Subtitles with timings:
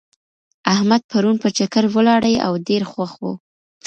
[0.73, 3.25] احمد پرون په چکر ولاړی او ډېر خوښ و.